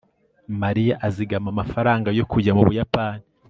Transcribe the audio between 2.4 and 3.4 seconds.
mu buyapani